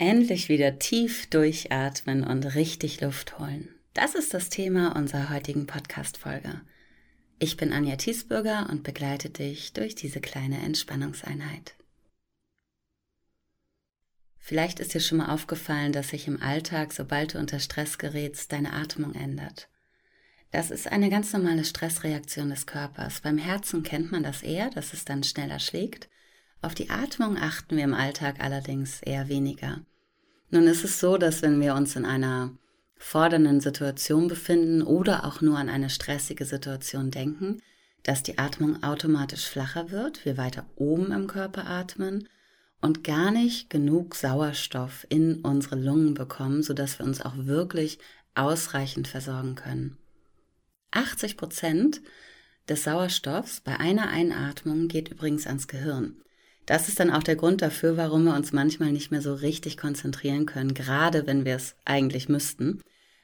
[0.00, 3.68] Endlich wieder tief durchatmen und richtig Luft holen.
[3.94, 6.60] Das ist das Thema unserer heutigen Podcast-Folge.
[7.40, 11.74] Ich bin Anja Thiesbürger und begleite dich durch diese kleine Entspannungseinheit.
[14.38, 18.52] Vielleicht ist dir schon mal aufgefallen, dass sich im Alltag, sobald du unter Stress gerätst,
[18.52, 19.68] deine Atmung ändert.
[20.52, 23.20] Das ist eine ganz normale Stressreaktion des Körpers.
[23.20, 26.08] Beim Herzen kennt man das eher, dass es dann schneller schlägt.
[26.60, 29.80] Auf die Atmung achten wir im Alltag allerdings eher weniger.
[30.50, 32.52] Nun ist es so, dass wenn wir uns in einer
[32.96, 37.62] fordernden Situation befinden oder auch nur an eine stressige Situation denken,
[38.02, 42.28] dass die Atmung automatisch flacher wird, wir weiter oben im Körper atmen
[42.80, 47.98] und gar nicht genug Sauerstoff in unsere Lungen bekommen, sodass wir uns auch wirklich
[48.34, 49.96] ausreichend versorgen können.
[50.90, 52.00] 80 Prozent
[52.68, 56.16] des Sauerstoffs bei einer Einatmung geht übrigens ans Gehirn.
[56.68, 59.78] Das ist dann auch der Grund dafür, warum wir uns manchmal nicht mehr so richtig
[59.78, 62.82] konzentrieren können, gerade wenn wir es eigentlich müssten,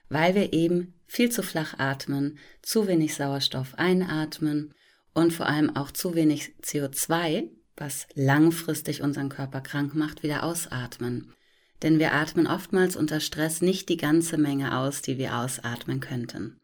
[0.09, 4.73] weil wir eben viel zu flach atmen, zu wenig Sauerstoff einatmen
[5.13, 11.35] und vor allem auch zu wenig CO2, was langfristig unseren Körper krank macht, wieder ausatmen.
[11.83, 16.59] Denn wir atmen oftmals unter Stress nicht die ganze Menge aus, die wir ausatmen könnten.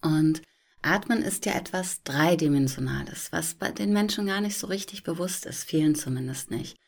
[0.00, 0.40] Und
[0.82, 5.64] Atmen ist ja etwas Dreidimensionales, was bei den Menschen gar nicht so richtig bewusst ist,
[5.64, 6.78] vielen zumindest nicht.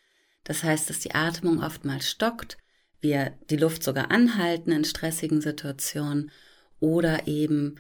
[0.45, 2.57] Das heißt, dass die Atmung oftmals stockt,
[3.01, 6.31] wir die Luft sogar anhalten in stressigen Situationen
[6.79, 7.77] oder eben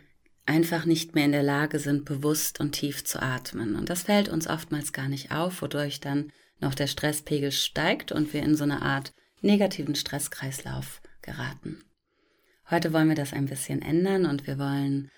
[0.46, 3.76] einfach nicht mehr in der Lage sind, bewusst und tief zu atmen.
[3.76, 8.32] Und das fällt uns oftmals gar nicht auf, wodurch dann noch der Stresspegel steigt und
[8.32, 11.84] wir in so eine Art negativen Stresskreislauf geraten.
[12.70, 15.10] Heute wollen wir das ein bisschen ändern und wir wollen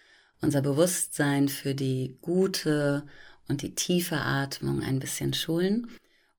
[0.43, 3.07] unser Bewusstsein für die gute
[3.49, 5.89] und die tiefe Atmung ein bisschen schulen.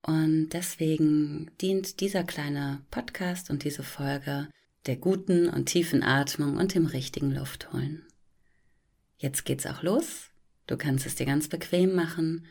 [0.02, 4.50] Und deswegen dient dieser kleine Podcast und diese Folge
[4.86, 8.06] der guten und tiefen Atmung und dem richtigen Luftholen.
[9.18, 10.30] Jetzt geht's auch los.
[10.68, 12.46] Du kannst es dir ganz bequem machen.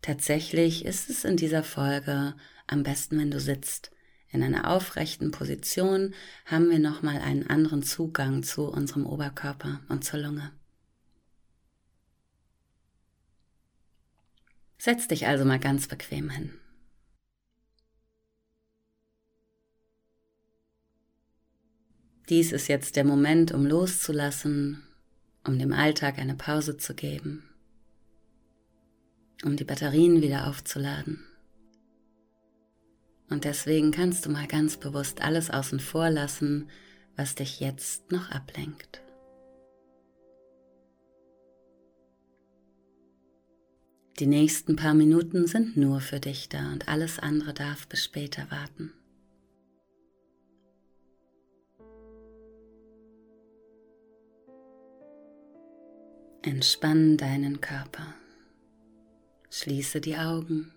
[0.00, 2.34] Tatsächlich ist es in dieser Folge
[2.66, 3.90] am besten, wenn du sitzt.
[4.30, 6.14] In einer aufrechten Position
[6.46, 10.52] haben wir nochmal einen anderen Zugang zu unserem Oberkörper und zur Lunge.
[14.78, 16.52] Setz dich also mal ganz bequem hin.
[22.28, 24.82] Dies ist jetzt der Moment, um loszulassen,
[25.44, 27.48] um dem Alltag eine Pause zu geben,
[29.44, 31.24] um die Batterien wieder aufzuladen.
[33.28, 36.68] Und deswegen kannst du mal ganz bewusst alles außen vor lassen,
[37.16, 39.05] was dich jetzt noch ablenkt.
[44.18, 48.50] Die nächsten paar Minuten sind nur für dich da und alles andere darf bis später
[48.50, 48.94] warten.
[56.40, 58.14] Entspann deinen Körper.
[59.50, 60.72] Schließe die Augen.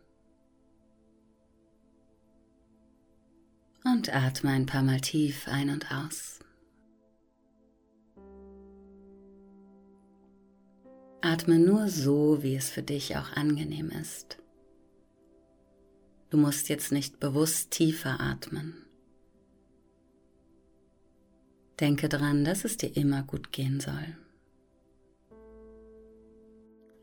[3.86, 6.40] Und atme ein paar Mal tief ein und aus.
[11.22, 14.38] Atme nur so, wie es für dich auch angenehm ist.
[16.30, 18.85] Du musst jetzt nicht bewusst tiefer atmen.
[21.80, 24.16] Denke daran, dass es dir immer gut gehen soll.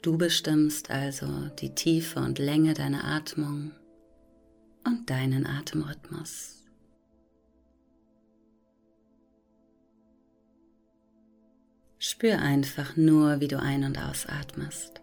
[0.03, 3.72] Du bestimmst also die Tiefe und Länge deiner Atmung
[4.84, 6.66] und deinen Atemrhythmus.
[12.09, 15.00] Spür einfach nur, wie du ein- und ausatmest.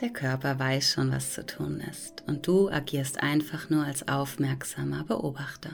[0.00, 5.02] Der Körper weiß schon, was zu tun ist und du agierst einfach nur als aufmerksamer
[5.02, 5.72] Beobachter.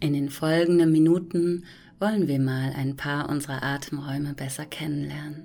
[0.00, 1.66] In den folgenden Minuten
[1.98, 5.44] wollen wir mal ein paar unserer Atemräume besser kennenlernen.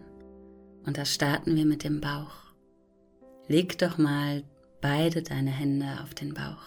[0.85, 2.53] Und da starten wir mit dem Bauch.
[3.49, 4.43] Leg doch mal
[4.79, 6.63] beide deine Hände auf den Bauch.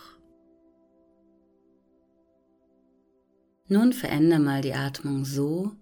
[3.68, 5.72] Nun veränder mal die Atmung so,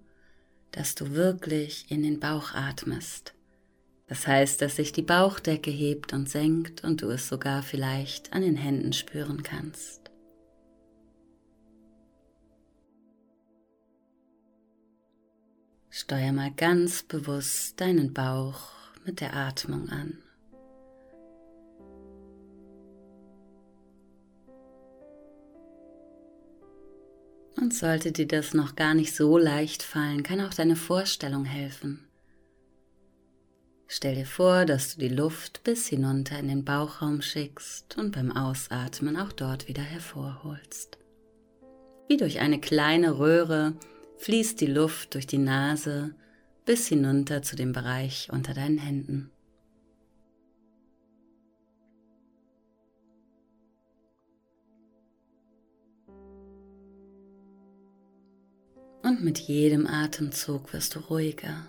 [0.70, 3.34] dass du wirklich in den Bauch atmest.
[4.06, 8.42] Das heißt, dass sich die Bauchdecke hebt und senkt und du es sogar vielleicht an
[8.42, 10.05] den Händen spüren kannst.
[15.98, 18.68] Steuer mal ganz bewusst deinen Bauch
[19.06, 20.18] mit der Atmung an.
[27.56, 32.06] Und sollte dir das noch gar nicht so leicht fallen, kann auch deine Vorstellung helfen.
[33.86, 38.32] Stell dir vor, dass du die Luft bis hinunter in den Bauchraum schickst und beim
[38.32, 40.98] Ausatmen auch dort wieder hervorholst.
[42.06, 43.72] Wie durch eine kleine Röhre
[44.18, 46.14] fließt die Luft durch die Nase
[46.64, 49.30] bis hinunter zu dem Bereich unter deinen Händen.
[59.02, 61.68] Und mit jedem Atemzug wirst du ruhiger.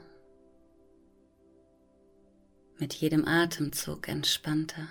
[2.79, 4.87] Mit jedem Atemzug entspannter.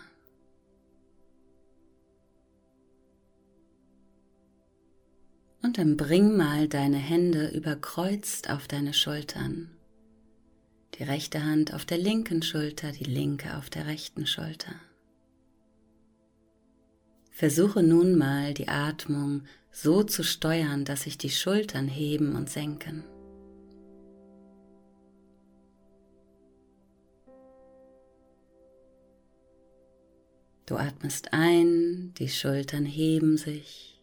[5.67, 9.69] Und dann bring mal deine Hände überkreuzt auf deine Schultern.
[10.95, 14.77] Die rechte Hand auf der linken Schulter, die linke auf der rechten Schulter.
[17.33, 19.43] Versuche nun mal die Atmung
[19.73, 23.03] so zu steuern, dass sich die Schultern heben und senken.
[30.67, 33.96] Du atmest ein, die Schultern heben sich.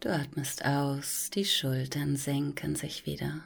[0.00, 3.42] Du atmest aus, die Schultern senken sich wieder.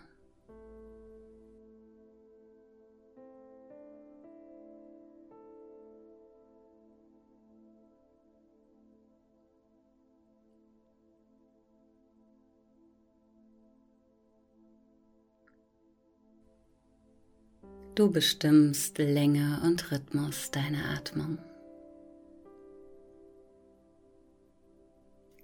[17.94, 21.38] Du bestimmst Länge und Rhythmus deiner Atmung.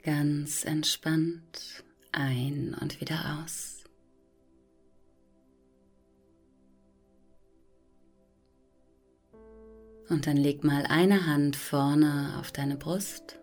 [0.03, 3.85] Ganz entspannt ein und wieder aus.
[10.09, 13.39] Und dann leg mal eine Hand vorne auf deine Brust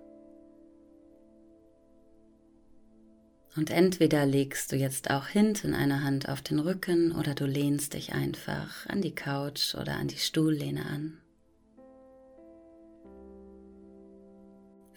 [3.55, 7.93] Und entweder legst du jetzt auch hinten eine Hand auf den Rücken oder du lehnst
[7.93, 11.21] dich einfach an die Couch oder an die Stuhllehne an.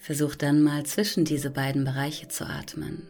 [0.09, 3.07] Versuch dann mal zwischen diese beiden Bereiche zu atmen.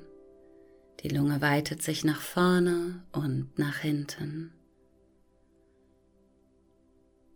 [1.04, 4.52] Die Lunge weitet sich nach vorne und nach hinten.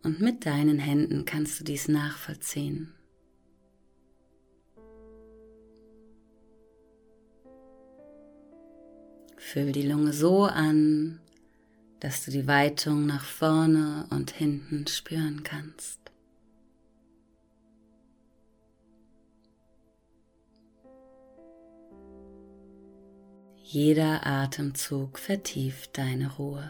[0.03, 2.93] Und mit deinen Händen kannst du dies nachvollziehen.
[9.37, 11.21] Füll die Lunge so an,
[12.01, 16.02] dass du die Weitung nach vorne und hinten spüren kannst.
[23.65, 26.69] Jeder Atemzug vertieft deine Ruhe.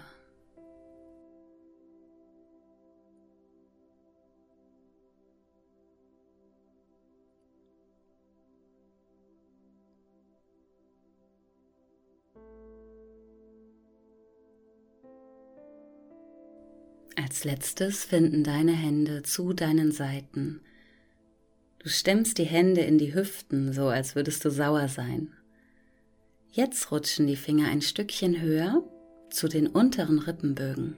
[17.15, 20.61] Als letztes finden deine Hände zu deinen Seiten.
[21.79, 25.33] Du stemmst die Hände in die Hüften, so als würdest du sauer sein.
[26.53, 28.81] Jetzt rutschen die Finger ein Stückchen höher
[29.29, 30.97] zu den unteren Rippenbögen.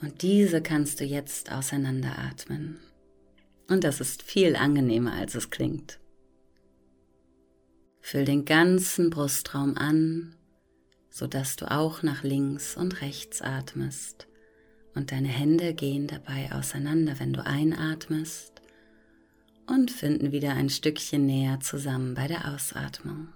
[0.00, 2.78] Und diese kannst du jetzt auseinanderatmen.
[3.68, 5.98] Und das ist viel angenehmer, als es klingt.
[8.00, 10.36] Füll den ganzen Brustraum an
[11.14, 14.26] sodass du auch nach links und rechts atmest
[14.96, 18.53] und deine Hände gehen dabei auseinander, wenn du einatmest
[19.66, 23.28] und finden wieder ein Stückchen näher zusammen bei der Ausatmung.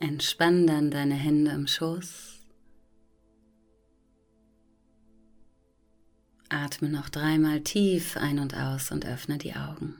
[0.00, 2.38] Entspann dann deine Hände im Schoß.
[6.48, 9.96] Atme noch dreimal tief ein und aus und öffne die Augen.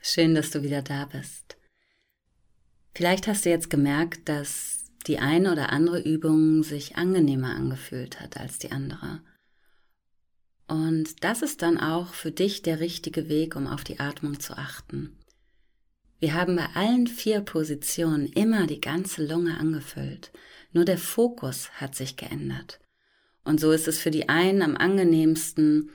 [0.00, 1.56] Schön, dass du wieder da bist.
[2.94, 8.36] Vielleicht hast du jetzt gemerkt, dass die eine oder andere Übung sich angenehmer angefühlt hat
[8.36, 9.20] als die andere.
[10.68, 14.56] Und das ist dann auch für dich der richtige Weg, um auf die Atmung zu
[14.56, 15.16] achten.
[16.18, 20.32] Wir haben bei allen vier Positionen immer die ganze Lunge angefüllt,
[20.72, 22.80] nur der Fokus hat sich geändert.
[23.44, 25.90] Und so ist es für die einen am angenehmsten,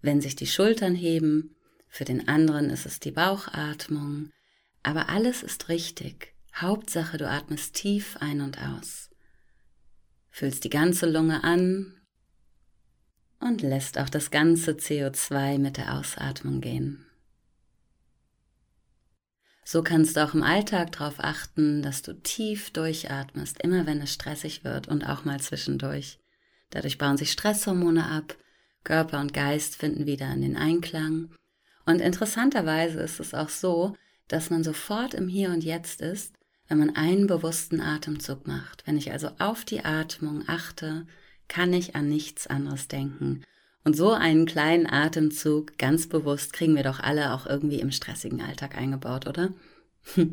[0.00, 1.54] wenn sich die Schultern heben,
[1.88, 4.30] für den anderen ist es die Bauchatmung,
[4.82, 6.34] aber alles ist richtig.
[6.54, 9.10] Hauptsache, du atmest tief ein und aus.
[10.30, 11.94] Füllst die ganze Lunge an
[13.40, 17.06] und lässt auch das ganze CO2 mit der Ausatmung gehen.
[19.64, 24.12] So kannst du auch im Alltag darauf achten, dass du tief durchatmest, immer wenn es
[24.12, 26.20] stressig wird und auch mal zwischendurch.
[26.70, 28.36] Dadurch bauen sich Stresshormone ab,
[28.84, 31.30] Körper und Geist finden wieder in den Einklang.
[31.84, 33.96] Und interessanterweise ist es auch so,
[34.28, 36.34] dass man sofort im Hier und Jetzt ist,
[36.68, 38.86] wenn man einen bewussten Atemzug macht.
[38.86, 41.06] Wenn ich also auf die Atmung achte,
[41.48, 43.42] kann ich an nichts anderes denken.
[43.84, 48.40] Und so einen kleinen Atemzug ganz bewusst kriegen wir doch alle auch irgendwie im stressigen
[48.40, 49.50] Alltag eingebaut, oder?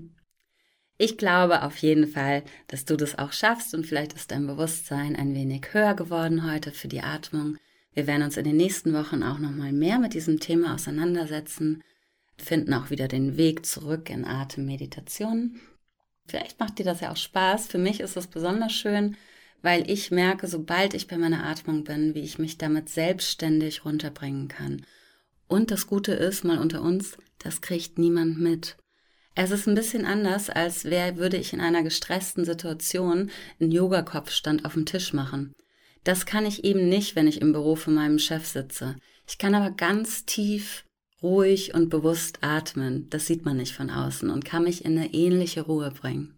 [1.00, 5.16] Ich glaube auf jeden Fall, dass du das auch schaffst und vielleicht ist dein Bewusstsein
[5.16, 7.58] ein wenig höher geworden heute für die Atmung.
[7.94, 11.84] Wir werden uns in den nächsten Wochen auch noch mal mehr mit diesem Thema auseinandersetzen,
[12.38, 15.60] finden auch wieder den Weg zurück in Atemmeditation.
[16.28, 17.68] Vielleicht macht dir das ja auch Spaß.
[17.68, 19.18] Für mich ist es besonders schön,
[19.64, 24.50] weil ich merke, sobald ich bei meiner Atmung bin, wie ich mich damit selbstständig runterbringen
[24.50, 24.86] kann.
[25.48, 28.78] Und das Gute ist, mal unter uns, das kriegt niemand mit.
[29.36, 34.66] Es ist ein bisschen anders, als wäre, würde ich in einer gestressten Situation einen Yoga-Kopfstand
[34.66, 35.54] auf dem Tisch machen.
[36.04, 38.98] Das kann ich eben nicht, wenn ich im Büro von meinem Chef sitze.
[39.28, 40.84] Ich kann aber ganz tief,
[41.24, 43.10] ruhig und bewusst atmen.
[43.10, 46.38] Das sieht man nicht von außen und kann mich in eine ähnliche Ruhe bringen.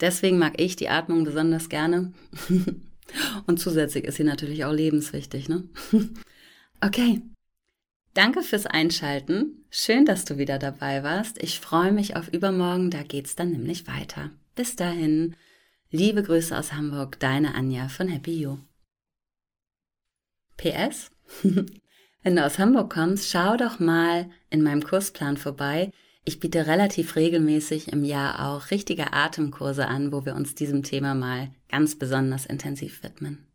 [0.00, 2.12] Deswegen mag ich die Atmung besonders gerne.
[3.46, 5.68] Und zusätzlich ist sie natürlich auch lebenswichtig, ne?
[6.80, 7.22] Okay.
[8.14, 9.64] Danke fürs Einschalten.
[9.68, 11.42] Schön, dass du wieder dabei warst.
[11.42, 14.30] Ich freue mich auf übermorgen, da geht's dann nämlich weiter.
[14.54, 15.34] Bis dahin.
[15.90, 18.58] Liebe Grüße aus Hamburg, deine Anja von Happy You.
[20.56, 21.10] PS.
[22.22, 25.92] Wenn du aus Hamburg kommst, schau doch mal in meinem Kursplan vorbei.
[26.28, 31.14] Ich biete relativ regelmäßig im Jahr auch richtige Atemkurse an, wo wir uns diesem Thema
[31.14, 33.47] mal ganz besonders intensiv widmen.